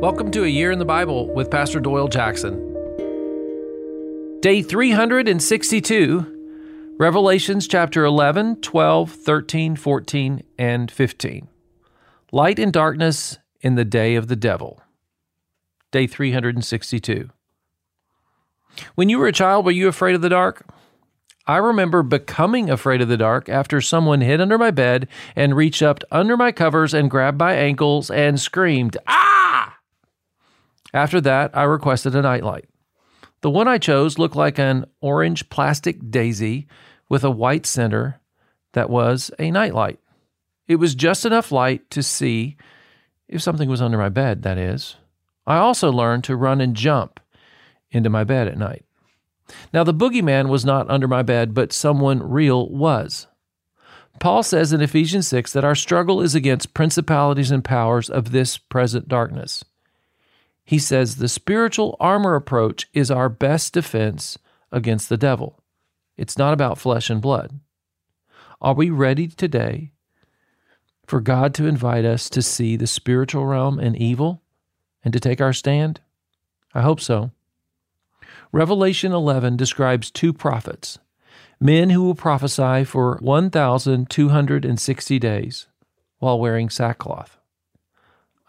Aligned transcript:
Welcome 0.00 0.30
to 0.30 0.44
A 0.44 0.46
Year 0.46 0.70
in 0.70 0.78
the 0.78 0.84
Bible 0.84 1.26
with 1.34 1.50
Pastor 1.50 1.80
Doyle 1.80 2.06
Jackson. 2.06 2.54
Day 4.38 4.62
362, 4.62 6.94
Revelations 7.00 7.66
chapter 7.66 8.04
11, 8.04 8.60
12, 8.60 9.10
13, 9.10 9.74
14, 9.74 10.42
and 10.56 10.88
15. 10.88 11.48
Light 12.30 12.60
and 12.60 12.72
darkness 12.72 13.38
in 13.60 13.74
the 13.74 13.84
day 13.84 14.14
of 14.14 14.28
the 14.28 14.36
devil. 14.36 14.80
Day 15.90 16.06
362. 16.06 17.30
When 18.94 19.08
you 19.08 19.18
were 19.18 19.26
a 19.26 19.32
child, 19.32 19.64
were 19.64 19.72
you 19.72 19.88
afraid 19.88 20.14
of 20.14 20.22
the 20.22 20.28
dark? 20.28 20.64
I 21.48 21.56
remember 21.56 22.04
becoming 22.04 22.70
afraid 22.70 23.00
of 23.00 23.08
the 23.08 23.16
dark 23.16 23.48
after 23.48 23.80
someone 23.80 24.20
hid 24.20 24.40
under 24.40 24.58
my 24.58 24.70
bed 24.70 25.08
and 25.34 25.56
reached 25.56 25.82
up 25.82 26.04
under 26.12 26.36
my 26.36 26.52
covers 26.52 26.94
and 26.94 27.10
grabbed 27.10 27.40
my 27.40 27.54
ankles 27.54 28.12
and 28.12 28.38
screamed, 28.38 28.96
Ah! 29.08 29.38
After 30.94 31.20
that, 31.20 31.56
I 31.56 31.64
requested 31.64 32.14
a 32.14 32.22
nightlight. 32.22 32.66
The 33.40 33.50
one 33.50 33.68
I 33.68 33.78
chose 33.78 34.18
looked 34.18 34.36
like 34.36 34.58
an 34.58 34.86
orange 35.00 35.48
plastic 35.48 36.10
daisy 36.10 36.66
with 37.08 37.24
a 37.24 37.30
white 37.30 37.66
center 37.66 38.20
that 38.72 38.90
was 38.90 39.30
a 39.38 39.50
nightlight. 39.50 40.00
It 40.66 40.76
was 40.76 40.94
just 40.94 41.24
enough 41.24 41.52
light 41.52 41.88
to 41.90 42.02
see 42.02 42.56
if 43.28 43.42
something 43.42 43.68
was 43.68 43.82
under 43.82 43.98
my 43.98 44.08
bed, 44.08 44.42
that 44.42 44.58
is. 44.58 44.96
I 45.46 45.56
also 45.56 45.90
learned 45.90 46.24
to 46.24 46.36
run 46.36 46.60
and 46.60 46.74
jump 46.74 47.20
into 47.90 48.10
my 48.10 48.24
bed 48.24 48.48
at 48.48 48.58
night. 48.58 48.84
Now, 49.72 49.82
the 49.84 49.94
boogeyman 49.94 50.48
was 50.48 50.64
not 50.64 50.90
under 50.90 51.08
my 51.08 51.22
bed, 51.22 51.54
but 51.54 51.72
someone 51.72 52.22
real 52.22 52.68
was. 52.68 53.26
Paul 54.20 54.42
says 54.42 54.72
in 54.72 54.82
Ephesians 54.82 55.28
6 55.28 55.52
that 55.52 55.64
our 55.64 55.74
struggle 55.74 56.20
is 56.20 56.34
against 56.34 56.74
principalities 56.74 57.50
and 57.50 57.64
powers 57.64 58.10
of 58.10 58.32
this 58.32 58.58
present 58.58 59.08
darkness. 59.08 59.64
He 60.68 60.78
says 60.78 61.16
the 61.16 61.30
spiritual 61.30 61.96
armor 61.98 62.34
approach 62.34 62.90
is 62.92 63.10
our 63.10 63.30
best 63.30 63.72
defense 63.72 64.36
against 64.70 65.08
the 65.08 65.16
devil. 65.16 65.62
It's 66.18 66.36
not 66.36 66.52
about 66.52 66.76
flesh 66.76 67.08
and 67.08 67.22
blood. 67.22 67.58
Are 68.60 68.74
we 68.74 68.90
ready 68.90 69.28
today 69.28 69.92
for 71.06 71.22
God 71.22 71.54
to 71.54 71.64
invite 71.66 72.04
us 72.04 72.28
to 72.28 72.42
see 72.42 72.76
the 72.76 72.86
spiritual 72.86 73.46
realm 73.46 73.78
and 73.78 73.96
evil 73.96 74.42
and 75.02 75.10
to 75.14 75.18
take 75.18 75.40
our 75.40 75.54
stand? 75.54 76.02
I 76.74 76.82
hope 76.82 77.00
so. 77.00 77.30
Revelation 78.52 79.10
11 79.10 79.56
describes 79.56 80.10
two 80.10 80.34
prophets, 80.34 80.98
men 81.58 81.88
who 81.88 82.02
will 82.02 82.14
prophesy 82.14 82.84
for 82.84 83.16
1,260 83.22 85.18
days 85.18 85.66
while 86.18 86.38
wearing 86.38 86.68
sackcloth. 86.68 87.38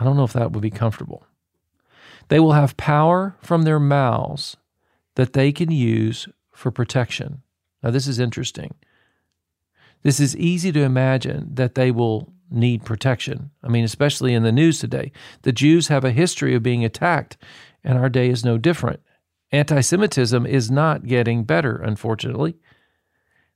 I 0.00 0.04
don't 0.04 0.16
know 0.16 0.24
if 0.24 0.32
that 0.32 0.52
would 0.52 0.62
be 0.62 0.70
comfortable. 0.70 1.26
They 2.28 2.40
will 2.40 2.52
have 2.52 2.76
power 2.76 3.36
from 3.40 3.62
their 3.62 3.80
mouths 3.80 4.56
that 5.14 5.32
they 5.32 5.52
can 5.52 5.70
use 5.70 6.28
for 6.52 6.70
protection. 6.70 7.42
Now, 7.82 7.90
this 7.90 8.06
is 8.06 8.18
interesting. 8.18 8.74
This 10.02 10.20
is 10.20 10.36
easy 10.36 10.72
to 10.72 10.80
imagine 10.80 11.54
that 11.54 11.74
they 11.74 11.90
will 11.90 12.32
need 12.50 12.84
protection. 12.84 13.50
I 13.62 13.68
mean, 13.68 13.84
especially 13.84 14.34
in 14.34 14.42
the 14.42 14.52
news 14.52 14.78
today. 14.78 15.12
The 15.42 15.52
Jews 15.52 15.88
have 15.88 16.04
a 16.04 16.12
history 16.12 16.54
of 16.54 16.62
being 16.62 16.84
attacked, 16.84 17.36
and 17.82 17.98
our 17.98 18.08
day 18.08 18.28
is 18.28 18.44
no 18.44 18.58
different. 18.58 19.00
Anti 19.52 19.80
Semitism 19.80 20.46
is 20.46 20.70
not 20.70 21.06
getting 21.06 21.44
better, 21.44 21.76
unfortunately. 21.76 22.56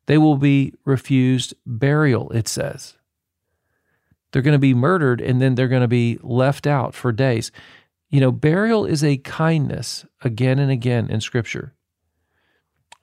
They 0.07 0.19
will 0.19 0.37
be 0.37 0.75
refused 0.85 1.55
burial, 1.67 2.31
it 2.31 2.49
says. 2.49 2.97
They're 4.33 4.43
going 4.43 4.53
to 4.53 4.59
be 4.59 4.75
murdered 4.75 5.21
and 5.21 5.41
then 5.41 5.55
they're 5.55 5.69
going 5.69 5.83
to 5.83 5.89
be 5.89 6.19
left 6.23 6.67
out 6.67 6.95
for 6.95 7.13
days. 7.13 7.51
You 8.11 8.21
know, 8.21 8.33
burial 8.33 8.85
is 8.85 9.05
a 9.05 9.19
kindness 9.19 10.05
again 10.23 10.59
and 10.59 10.71
again 10.71 11.09
in 11.09 11.21
Scripture. 11.21 11.75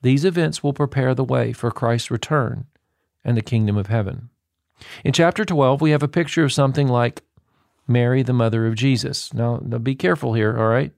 These 0.02 0.24
events 0.24 0.62
will 0.62 0.74
prepare 0.74 1.14
the 1.14 1.24
way 1.24 1.52
for 1.52 1.70
Christ's 1.70 2.10
return 2.10 2.66
and 3.24 3.36
the 3.36 3.42
kingdom 3.42 3.76
of 3.76 3.88
heaven. 3.88 4.28
In 5.04 5.12
chapter 5.12 5.44
12, 5.44 5.80
we 5.80 5.90
have 5.90 6.02
a 6.02 6.08
picture 6.08 6.44
of 6.44 6.52
something 6.52 6.86
like 6.86 7.22
Mary, 7.88 8.22
the 8.22 8.32
mother 8.32 8.66
of 8.66 8.74
Jesus. 8.74 9.32
Now, 9.32 9.60
now 9.64 9.78
be 9.78 9.94
careful 9.94 10.34
here, 10.34 10.56
all 10.56 10.68
right? 10.68 10.92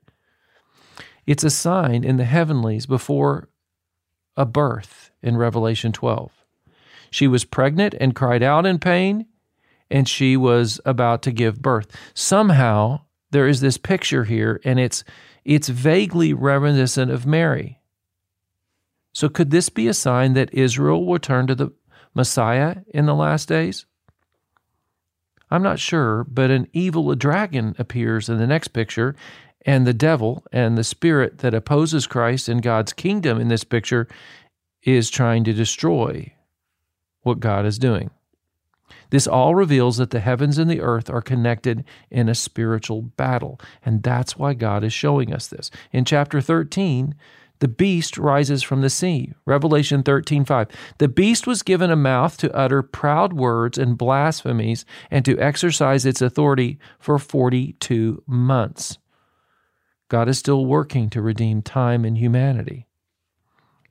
It's 1.25 1.45
a 1.45 1.51
sign 1.51 2.03
in 2.03 2.17
the 2.17 2.25
heavenlies 2.25 2.87
before 2.87 3.49
a 4.37 4.45
birth 4.45 5.13
in 5.23 5.37
Revelation 5.37 5.93
12. 5.93 6.33
She 7.11 7.29
was 7.29 7.45
pregnant 7.45 7.95
and 8.01 8.15
cried 8.15 8.43
out 8.43 8.67
in 8.67 8.79
pain, 8.79 9.27
and 9.91 10.09
she 10.09 10.37
was 10.37 10.81
about 10.85 11.23
to 11.23 11.33
give 11.33 11.63
birth. 11.63 11.91
Somehow, 12.15 13.03
there 13.31 13.47
is 13.47 13.61
this 13.61 13.79
picture 13.79 14.25
here, 14.25 14.61
and 14.65 14.79
it's, 14.79 15.05
it's 15.45 15.69
vaguely 15.69 16.33
reminiscent 16.33 17.11
of 17.11 17.27
Mary. 17.27 17.81
So, 19.13 19.29
could 19.29 19.51
this 19.51 19.69
be 19.69 19.89
a 19.89 19.95
sign 19.95 20.35
that 20.35 20.55
Israel 20.55 21.05
will 21.05 21.19
turn 21.19 21.47
to 21.49 21.55
the 21.55 21.73
Messiah 22.15 22.77
in 22.89 23.07
the 23.07 23.15
last 23.15 23.49
days? 23.49 23.87
I'm 25.51 25.63
not 25.63 25.81
sure, 25.81 26.25
but 26.25 26.51
an 26.51 26.69
evil 26.73 27.13
dragon 27.17 27.75
appears 27.79 28.29
in 28.29 28.39
the 28.39 28.47
next 28.47 28.69
picture, 28.69 29.17
and 29.67 29.87
the 29.87 29.93
devil 29.93 30.45
and 30.53 30.79
the 30.79 30.85
spirit 30.85 31.39
that 31.39 31.55
opposes 31.55 32.07
Christ 32.07 32.49
and 32.49 32.63
God's 32.63 32.93
kingdom 32.93 33.41
in 33.41 33.49
this 33.49 33.65
picture 33.65 34.07
is 34.83 35.11
trying 35.11 35.45
to 35.45 35.53
destroy 35.53 36.33
what 37.23 37.41
God 37.41 37.67
is 37.67 37.79
doing. 37.79 38.11
This 39.11 39.27
all 39.27 39.55
reveals 39.55 39.97
that 39.97 40.11
the 40.11 40.21
heavens 40.21 40.59
and 40.59 40.71
the 40.71 40.81
earth 40.81 41.11
are 41.11 41.23
connected 41.23 41.85
in 42.11 42.29
a 42.29 42.35
spiritual 42.35 43.03
battle, 43.03 43.61
and 43.85 44.03
that's 44.03 44.37
why 44.37 44.55
God 44.55 44.85
is 44.85 44.93
showing 44.93 45.33
us 45.33 45.47
this. 45.47 45.71
In 45.93 46.05
chapter 46.05 46.41
13, 46.41 47.15
the 47.61 47.69
beast 47.69 48.17
rises 48.17 48.63
from 48.63 48.81
the 48.81 48.91
sea. 48.91 49.33
Revelation 49.45 50.03
13:5. 50.03 50.69
The 50.99 51.09
beast 51.09 51.47
was 51.47 51.63
given 51.63 51.91
a 51.91 51.97
mouth 51.97 52.37
to 52.39 52.55
utter 52.55 52.83
proud 52.83 53.35
words 53.35 53.77
and 53.77 53.99
blasphemies 53.99 54.85
and 55.11 55.25
to 55.27 55.39
exercise 55.39 56.07
its 56.07 56.23
authority 56.23 56.79
for 56.99 57.19
42 57.19 58.23
months. 58.27 58.99
God 60.09 60.29
is 60.29 60.39
still 60.39 60.67
working 60.67 61.11
to 61.11 61.23
redeem 61.23 61.63
time 61.63 62.05
and 62.05 62.17
humanity. 62.19 62.87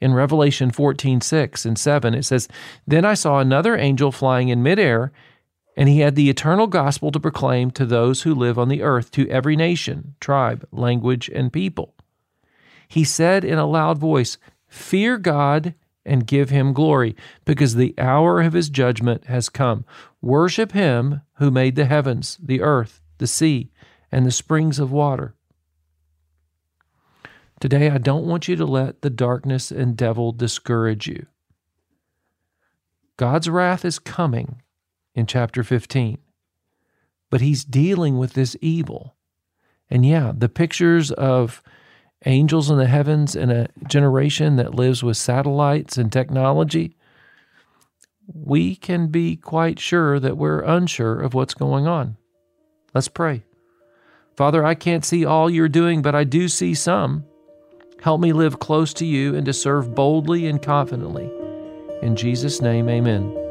In 0.02 0.14
Revelation 0.14 0.72
14, 0.72 1.22
6 1.22 1.66
and 1.66 1.78
7, 1.78 2.14
it 2.14 2.24
says, 2.24 2.48
Then 2.88 3.06
I 3.06 3.14
saw 3.14 3.40
another 3.40 3.76
angel 3.76 4.12
flying 4.12 4.50
in 4.50 4.64
midair, 4.64 5.12
and 5.76 5.90
he 5.90 6.00
had 6.00 6.16
the 6.16 6.30
eternal 6.30 6.68
gospel 6.68 7.12
to 7.12 7.20
proclaim 7.20 7.72
to 7.72 7.86
those 7.86 8.24
who 8.24 8.34
live 8.34 8.58
on 8.58 8.70
the 8.70 8.82
earth, 8.82 9.12
to 9.12 9.30
every 9.30 9.56
nation, 9.56 10.16
tribe, 10.20 10.68
language, 10.72 11.30
and 11.30 11.54
people. 11.54 11.96
He 12.88 13.04
said 13.04 13.44
in 13.44 13.58
a 13.58 13.68
loud 13.68 13.98
voice, 13.98 14.38
Fear 14.68 15.18
God 15.18 15.76
and 16.06 16.26
give 16.26 16.50
him 16.50 16.74
glory, 16.74 17.16
because 17.46 17.76
the 17.76 17.94
hour 17.98 18.42
of 18.42 18.54
his 18.54 18.70
judgment 18.70 19.26
has 19.26 19.50
come. 19.50 19.86
Worship 20.22 20.72
him 20.72 21.22
who 21.36 21.52
made 21.52 21.76
the 21.76 21.86
heavens, 21.86 22.38
the 22.42 22.62
earth, 22.62 23.02
the 23.18 23.28
sea, 23.28 23.72
and 24.12 24.26
the 24.26 24.32
springs 24.32 24.80
of 24.80 24.92
water. 24.92 25.36
Today, 27.60 27.90
I 27.90 27.98
don't 27.98 28.26
want 28.26 28.48
you 28.48 28.56
to 28.56 28.66
let 28.66 29.02
the 29.02 29.10
darkness 29.10 29.70
and 29.70 29.98
devil 29.98 30.32
discourage 30.32 31.08
you. 31.08 31.26
God's 33.18 33.50
wrath 33.50 33.84
is 33.84 34.00
coming 34.00 34.62
in 35.14 35.26
chapter 35.26 35.62
15, 35.62 36.20
but 37.30 37.42
he's 37.42 37.66
dealing 37.66 38.18
with 38.18 38.32
this 38.32 38.56
evil. 38.62 39.16
And 39.90 40.06
yeah, 40.06 40.32
the 40.34 40.48
pictures 40.48 41.12
of 41.12 41.62
angels 42.26 42.70
in 42.70 42.78
the 42.78 42.88
heavens 42.88 43.36
and 43.36 43.52
a 43.52 43.68
generation 43.88 44.56
that 44.56 44.76
lives 44.76 45.04
with 45.04 45.18
satellites 45.18 45.98
and 45.98 46.12
technology, 46.12 46.96
we 48.34 48.76
can 48.76 49.08
be 49.08 49.36
quite 49.36 49.80
sure 49.80 50.18
that 50.18 50.38
we're 50.38 50.62
unsure 50.62 51.20
of 51.20 51.34
what's 51.34 51.54
going 51.54 51.88
on. 51.88 52.16
Let's 52.94 53.10
pray. 53.10 53.44
Father, 54.38 54.64
I 54.64 54.76
can't 54.76 55.04
see 55.04 55.26
all 55.26 55.50
you're 55.50 55.68
doing, 55.68 56.02
but 56.02 56.16
I 56.16 56.24
do 56.24 56.48
see 56.48 56.74
some. 56.74 57.26
Help 58.02 58.22
me 58.22 58.32
live 58.32 58.60
close 58.60 58.94
to 58.94 59.06
you 59.06 59.36
and 59.36 59.46
to 59.46 59.54
serve 59.54 59.94
boldly 59.94 60.48
and 60.48 60.62
confidently. 60.62 61.30
In 62.02 62.16
Jesus' 62.16 62.62
name, 62.62 62.88
amen. 62.88 63.49